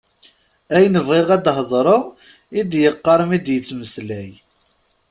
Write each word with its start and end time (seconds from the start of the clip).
Ayen 0.75 0.95
bɣiɣ 1.07 1.29
ad 1.35 1.47
hedreɣ 1.57 2.03
i 2.59 2.61
d-yeqqar 2.69 3.19
mi 3.29 3.35
ara 3.37 3.45
d-yettmeslay. 3.45 4.31